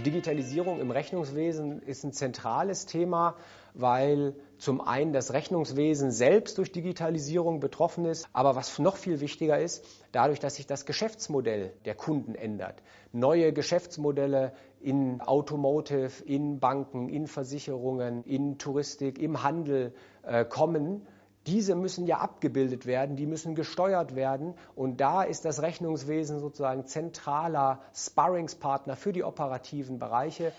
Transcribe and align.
Digitalisierung 0.00 0.80
im 0.80 0.90
Rechnungswesen 0.90 1.80
ist 1.82 2.04
ein 2.04 2.12
zentrales 2.12 2.86
Thema, 2.86 3.36
weil 3.74 4.34
zum 4.58 4.80
einen 4.80 5.12
das 5.12 5.32
Rechnungswesen 5.32 6.10
selbst 6.10 6.58
durch 6.58 6.72
Digitalisierung 6.72 7.60
betroffen 7.60 8.04
ist, 8.04 8.28
aber 8.32 8.56
was 8.56 8.78
noch 8.78 8.96
viel 8.96 9.20
wichtiger 9.20 9.58
ist, 9.58 9.84
dadurch, 10.12 10.40
dass 10.40 10.56
sich 10.56 10.66
das 10.66 10.86
Geschäftsmodell 10.86 11.72
der 11.84 11.94
Kunden 11.94 12.34
ändert. 12.34 12.82
Neue 13.12 13.52
Geschäftsmodelle 13.52 14.52
in 14.80 15.20
Automotive, 15.20 16.22
in 16.24 16.60
Banken, 16.60 17.08
in 17.08 17.26
Versicherungen, 17.26 18.22
in 18.24 18.58
Touristik, 18.58 19.18
im 19.18 19.42
Handel 19.42 19.94
äh, 20.22 20.44
kommen 20.44 21.06
diese 21.46 21.74
müssen 21.74 22.06
ja 22.06 22.18
abgebildet 22.18 22.86
werden, 22.86 23.16
die 23.16 23.26
müssen 23.26 23.54
gesteuert 23.54 24.14
werden. 24.14 24.54
Und 24.74 25.00
da 25.00 25.22
ist 25.22 25.44
das 25.44 25.60
Rechnungswesen 25.60 26.40
sozusagen 26.40 26.86
zentraler 26.86 27.80
Sparringspartner 27.94 28.96
für 28.96 29.12
die 29.12 29.24
operativen 29.24 29.98
Bereiche. 29.98 30.52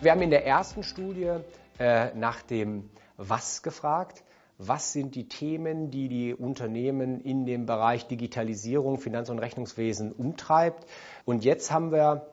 Wir 0.00 0.12
haben 0.12 0.22
in 0.22 0.30
der 0.30 0.46
ersten 0.46 0.82
Studie 0.82 1.30
äh, 1.78 2.14
nach 2.14 2.40
dem 2.40 2.88
Was 3.16 3.62
gefragt. 3.62 4.24
Was 4.56 4.92
sind 4.92 5.14
die 5.14 5.26
Themen, 5.28 5.90
die 5.90 6.08
die 6.08 6.34
Unternehmen 6.34 7.20
in 7.20 7.44
dem 7.44 7.66
Bereich 7.66 8.06
Digitalisierung, 8.08 8.98
Finanz- 8.98 9.30
und 9.30 9.38
Rechnungswesen 9.38 10.12
umtreibt? 10.12 10.86
Und 11.24 11.44
jetzt 11.44 11.70
haben 11.70 11.92
wir 11.92 12.26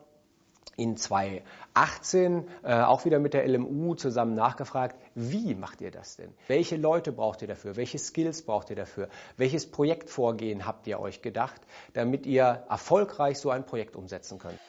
in 0.78 0.96
2018 0.96 2.48
äh, 2.62 2.72
auch 2.72 3.04
wieder 3.04 3.18
mit 3.18 3.34
der 3.34 3.46
LMU 3.46 3.96
zusammen 3.96 4.36
nachgefragt, 4.36 4.96
wie 5.16 5.56
macht 5.56 5.80
ihr 5.80 5.90
das 5.90 6.16
denn? 6.16 6.32
Welche 6.46 6.76
Leute 6.76 7.10
braucht 7.10 7.42
ihr 7.42 7.48
dafür? 7.48 7.76
Welche 7.76 7.98
Skills 7.98 8.42
braucht 8.42 8.70
ihr 8.70 8.76
dafür? 8.76 9.08
Welches 9.36 9.68
Projektvorgehen 9.68 10.66
habt 10.66 10.86
ihr 10.86 11.00
euch 11.00 11.20
gedacht, 11.20 11.60
damit 11.94 12.26
ihr 12.26 12.64
erfolgreich 12.70 13.40
so 13.40 13.50
ein 13.50 13.66
Projekt 13.66 13.96
umsetzen 13.96 14.38
könnt? 14.38 14.60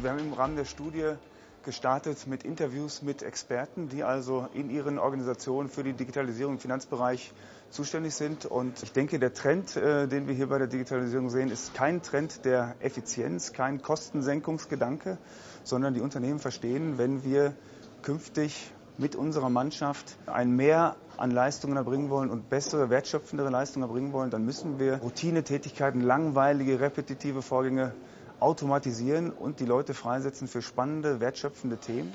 Wir 0.00 0.10
haben 0.10 0.18
im 0.18 0.32
Rahmen 0.34 0.56
der 0.56 0.66
Studie 0.66 1.14
gestartet 1.62 2.26
mit 2.26 2.44
Interviews 2.44 3.02
mit 3.02 3.22
Experten, 3.22 3.88
die 3.88 4.04
also 4.04 4.48
in 4.54 4.70
ihren 4.70 4.98
Organisationen 4.98 5.68
für 5.68 5.82
die 5.82 5.92
Digitalisierung 5.92 6.54
im 6.54 6.60
Finanzbereich 6.60 7.32
zuständig 7.70 8.14
sind. 8.14 8.46
Und 8.46 8.82
ich 8.82 8.92
denke, 8.92 9.18
der 9.18 9.32
Trend, 9.34 9.76
äh, 9.76 10.06
den 10.06 10.28
wir 10.28 10.34
hier 10.34 10.48
bei 10.48 10.58
der 10.58 10.66
Digitalisierung 10.66 11.30
sehen, 11.30 11.50
ist 11.50 11.74
kein 11.74 12.02
Trend 12.02 12.44
der 12.44 12.76
Effizienz, 12.80 13.52
kein 13.52 13.82
Kostensenkungsgedanke, 13.82 15.18
sondern 15.64 15.94
die 15.94 16.00
Unternehmen 16.00 16.38
verstehen, 16.38 16.98
wenn 16.98 17.24
wir 17.24 17.54
künftig 18.02 18.72
mit 18.98 19.16
unserer 19.16 19.48
Mannschaft 19.48 20.16
ein 20.26 20.54
Mehr 20.54 20.96
an 21.16 21.30
Leistungen 21.30 21.76
erbringen 21.76 22.10
wollen 22.10 22.30
und 22.30 22.50
bessere, 22.50 22.90
wertschöpfendere 22.90 23.48
Leistungen 23.50 23.84
erbringen 23.86 24.12
wollen, 24.12 24.30
dann 24.30 24.44
müssen 24.44 24.78
wir 24.78 24.96
Routinetätigkeiten, 24.96 26.00
langweilige, 26.00 26.80
repetitive 26.80 27.42
Vorgänge 27.42 27.94
automatisieren 28.42 29.30
und 29.30 29.60
die 29.60 29.64
Leute 29.64 29.94
freisetzen 29.94 30.48
für 30.48 30.62
spannende, 30.62 31.20
wertschöpfende 31.20 31.78
Themen. 31.78 32.12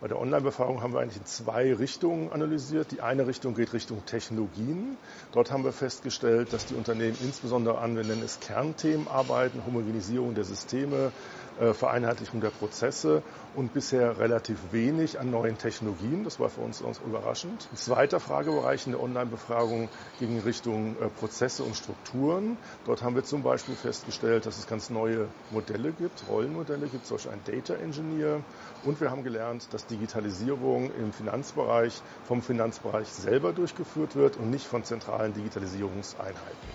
Bei 0.00 0.06
der 0.06 0.20
Online-Befragung 0.20 0.80
haben 0.80 0.92
wir 0.92 1.00
eigentlich 1.00 1.16
in 1.16 1.26
zwei 1.26 1.74
Richtungen 1.74 2.30
analysiert. 2.30 2.92
Die 2.92 3.00
eine 3.00 3.26
Richtung 3.26 3.56
geht 3.56 3.72
Richtung 3.72 4.06
Technologien. 4.06 4.96
Dort 5.32 5.50
haben 5.50 5.64
wir 5.64 5.72
festgestellt, 5.72 6.52
dass 6.52 6.66
die 6.66 6.76
Unternehmen 6.76 7.16
insbesondere 7.20 7.78
an, 7.78 7.96
wir 7.96 8.04
nennen 8.04 8.22
es 8.24 8.38
Kernthemen 8.38 9.08
arbeiten, 9.08 9.60
Homogenisierung 9.66 10.36
der 10.36 10.44
Systeme, 10.44 11.10
äh, 11.58 11.74
Vereinheitlichung 11.74 12.40
der 12.40 12.50
Prozesse 12.50 13.22
und 13.56 13.74
bisher 13.74 14.20
relativ 14.20 14.58
wenig 14.70 15.18
an 15.18 15.32
neuen 15.32 15.58
Technologien. 15.58 16.22
Das 16.22 16.38
war 16.38 16.48
für 16.48 16.60
uns, 16.60 16.80
uns 16.80 17.00
überraschend. 17.04 17.68
Ein 17.72 17.76
zweiter 17.76 18.20
Fragebereich 18.20 18.86
in 18.86 18.92
der 18.92 19.02
Online-Befragung 19.02 19.88
ging 20.20 20.36
in 20.36 20.42
Richtung 20.42 20.94
äh, 21.00 21.08
Prozesse 21.08 21.64
und 21.64 21.74
Strukturen. 21.74 22.56
Dort 22.86 23.02
haben 23.02 23.16
wir 23.16 23.24
zum 23.24 23.42
Beispiel 23.42 23.74
festgestellt, 23.74 24.46
dass 24.46 24.58
es 24.58 24.68
ganz 24.68 24.90
neue 24.90 25.26
Modelle 25.50 25.90
gibt, 25.90 26.28
Rollenmodelle 26.28 26.86
gibt, 26.86 27.04
solch 27.04 27.28
ein 27.28 27.40
Data 27.44 27.74
Engineer. 27.74 28.40
Und 28.84 29.00
wir 29.00 29.10
haben 29.10 29.24
gelernt, 29.24 29.66
dass 29.72 29.87
Digitalisierung 29.90 30.92
im 30.94 31.12
Finanzbereich 31.12 32.02
vom 32.24 32.42
Finanzbereich 32.42 33.08
selber 33.08 33.52
durchgeführt 33.52 34.16
wird 34.16 34.36
und 34.36 34.50
nicht 34.50 34.66
von 34.66 34.84
zentralen 34.84 35.34
Digitalisierungseinheiten. 35.34 36.68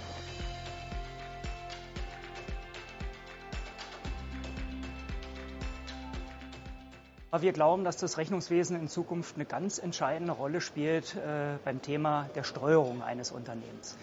Wir 7.40 7.52
glauben, 7.52 7.84
dass 7.84 7.97
das 7.97 8.19
Rechnungswesen 8.19 8.79
in 8.79 8.88
Zukunft 8.88 9.35
eine 9.35 9.46
ganz 9.46 9.79
entscheidende 9.79 10.34
Rolle 10.34 10.62
spielt 10.62 11.16
äh, 11.16 11.57
beim 11.66 11.81
Thema 11.81 12.29
der 12.35 12.44
Steuerung 12.44 13.02
eines 13.02 13.31
Unternehmens. 13.31 13.97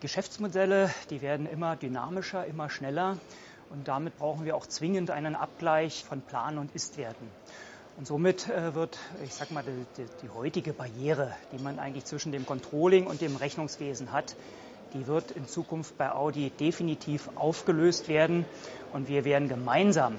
Geschäftsmodelle, 0.00 0.88
die 1.10 1.20
werden 1.20 1.46
immer 1.46 1.74
dynamischer, 1.74 2.46
immer 2.46 2.70
schneller 2.70 3.18
und 3.70 3.88
damit 3.88 4.16
brauchen 4.16 4.44
wir 4.44 4.54
auch 4.54 4.66
zwingend 4.66 5.10
einen 5.10 5.34
Abgleich 5.34 6.04
von 6.04 6.20
Plan- 6.20 6.56
und 6.56 6.72
Istwerten. 6.72 7.28
Und 7.98 8.06
somit 8.06 8.48
äh, 8.48 8.76
wird, 8.76 8.96
ich 9.24 9.34
sag 9.34 9.50
mal, 9.50 9.64
die, 9.64 10.06
die, 10.22 10.28
heutige 10.28 10.72
Barriere, 10.72 11.34
die 11.50 11.60
man 11.60 11.80
eigentlich 11.80 12.04
zwischen 12.04 12.30
dem 12.30 12.46
Controlling 12.46 13.08
und 13.08 13.20
dem 13.20 13.34
Rechnungswesen 13.34 14.12
hat, 14.12 14.36
die 14.94 15.08
wird 15.08 15.32
in 15.32 15.48
Zukunft 15.48 15.98
bei 15.98 16.12
Audi 16.12 16.50
definitiv 16.50 17.28
aufgelöst 17.34 18.06
werden. 18.06 18.44
Und 18.92 19.08
wir 19.08 19.24
werden 19.24 19.48
gemeinsam 19.48 20.14
äh, 20.14 20.18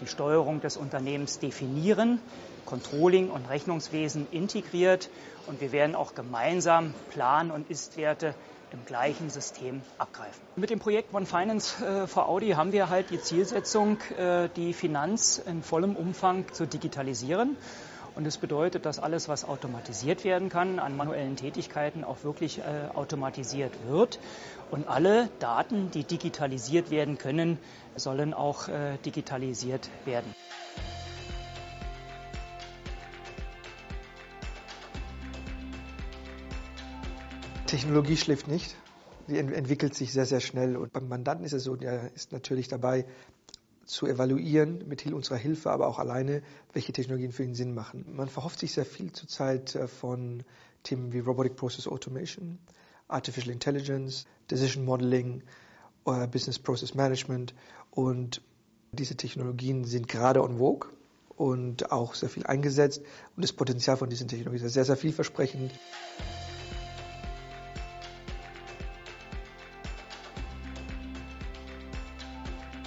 die 0.00 0.08
Steuerung 0.08 0.60
des 0.62 0.76
Unternehmens 0.76 1.38
definieren, 1.38 2.18
Controlling 2.66 3.30
und 3.30 3.48
Rechnungswesen 3.48 4.26
integriert. 4.32 5.08
Und 5.46 5.60
wir 5.60 5.70
werden 5.70 5.94
auch 5.94 6.16
gemeinsam 6.16 6.92
Plan- 7.10 7.52
und 7.52 7.70
Istwerte 7.70 8.34
im 8.72 8.84
gleichen 8.84 9.30
System 9.30 9.82
abgreifen. 9.98 10.40
Mit 10.56 10.70
dem 10.70 10.78
Projekt 10.78 11.14
One 11.14 11.26
Finance 11.26 11.84
äh, 11.84 12.06
for 12.06 12.28
Audi 12.28 12.50
haben 12.50 12.72
wir 12.72 12.88
halt 12.88 13.10
die 13.10 13.20
Zielsetzung, 13.20 13.98
äh, 14.18 14.48
die 14.56 14.72
Finanz 14.72 15.38
in 15.38 15.62
vollem 15.62 15.96
Umfang 15.96 16.52
zu 16.52 16.66
digitalisieren. 16.66 17.56
Und 18.14 18.24
das 18.24 18.36
bedeutet, 18.36 18.84
dass 18.84 18.98
alles, 18.98 19.28
was 19.28 19.46
automatisiert 19.46 20.24
werden 20.24 20.50
kann, 20.50 20.78
an 20.78 20.96
manuellen 20.96 21.36
Tätigkeiten 21.36 22.04
auch 22.04 22.24
wirklich 22.24 22.58
äh, 22.58 22.62
automatisiert 22.94 23.72
wird. 23.86 24.18
Und 24.70 24.86
alle 24.86 25.30
Daten, 25.38 25.90
die 25.90 26.04
digitalisiert 26.04 26.90
werden 26.90 27.16
können, 27.16 27.58
sollen 27.96 28.34
auch 28.34 28.68
äh, 28.68 28.98
digitalisiert 29.04 29.88
werden. 30.04 30.34
Technologie 37.72 38.18
schläft 38.18 38.48
nicht. 38.48 38.76
Die 39.28 39.38
entwickelt 39.38 39.94
sich 39.94 40.12
sehr, 40.12 40.26
sehr 40.26 40.40
schnell. 40.40 40.76
Und 40.76 40.92
beim 40.92 41.08
Mandanten 41.08 41.46
ist 41.46 41.54
es 41.54 41.64
so, 41.64 41.74
der 41.74 42.12
ist 42.12 42.30
natürlich 42.30 42.68
dabei, 42.68 43.06
zu 43.86 44.06
evaluieren, 44.06 44.86
mit 44.86 45.06
unserer 45.06 45.38
Hilfe, 45.38 45.70
aber 45.70 45.88
auch 45.88 45.98
alleine, 45.98 46.42
welche 46.74 46.92
Technologien 46.92 47.32
für 47.32 47.44
ihn 47.44 47.54
Sinn 47.54 47.74
machen. 47.74 48.04
Man 48.14 48.28
verhofft 48.28 48.58
sich 48.58 48.72
sehr 48.74 48.84
viel 48.84 49.10
zurzeit 49.12 49.74
äh, 49.74 49.88
von 49.88 50.44
Themen 50.82 51.14
wie 51.14 51.20
Robotic 51.20 51.56
Process 51.56 51.88
Automation, 51.88 52.58
Artificial 53.08 53.50
Intelligence, 53.50 54.26
Decision 54.50 54.84
Modeling, 54.84 55.42
äh, 56.04 56.26
Business 56.26 56.58
Process 56.58 56.94
Management 56.94 57.54
und 57.90 58.42
diese 58.92 59.16
Technologien 59.16 59.84
sind 59.84 60.08
gerade 60.08 60.42
on 60.42 60.58
vogue 60.58 60.90
und 61.36 61.90
auch 61.90 62.14
sehr 62.14 62.28
viel 62.28 62.44
eingesetzt 62.44 63.00
und 63.34 63.42
das 63.42 63.54
Potenzial 63.54 63.96
von 63.96 64.10
diesen 64.10 64.28
Technologien 64.28 64.66
ist 64.66 64.74
sehr, 64.74 64.84
sehr 64.84 64.98
vielversprechend. 64.98 65.72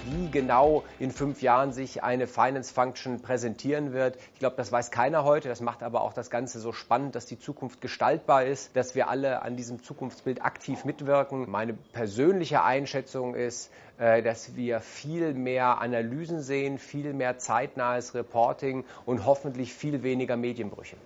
Wie 0.06 0.30
genau 0.30 0.84
in 0.98 1.10
fünf 1.10 1.42
Jahren 1.42 1.72
sich 1.72 2.02
eine 2.02 2.26
Finance 2.26 2.72
Function 2.72 3.20
präsentieren 3.20 3.92
wird. 3.92 4.16
Ich 4.34 4.38
glaube, 4.38 4.56
das 4.56 4.72
weiß 4.72 4.90
keiner 4.90 5.24
heute. 5.24 5.48
Das 5.48 5.60
macht 5.60 5.82
aber 5.82 6.02
auch 6.02 6.12
das 6.12 6.30
Ganze 6.30 6.60
so 6.60 6.72
spannend, 6.72 7.14
dass 7.14 7.26
die 7.26 7.38
Zukunft 7.38 7.80
gestaltbar 7.80 8.44
ist, 8.44 8.76
dass 8.76 8.94
wir 8.94 9.08
alle 9.08 9.42
an 9.42 9.56
diesem 9.56 9.82
Zukunftsbild 9.82 10.42
aktiv 10.42 10.84
mitwirken. 10.84 11.50
Meine 11.50 11.74
persönliche 11.74 12.62
Einschätzung 12.62 13.34
ist, 13.34 13.70
äh, 13.98 14.22
dass 14.22 14.56
wir 14.56 14.80
viel 14.80 15.34
mehr 15.34 15.80
Analysen 15.80 16.40
sehen, 16.40 16.78
viel 16.78 17.12
mehr 17.12 17.38
zeitnahes 17.38 18.14
Reporting 18.14 18.84
und 19.04 19.26
hoffentlich 19.26 19.72
viel 19.74 20.02
weniger 20.02 20.36
Medienbrüche. 20.36 20.96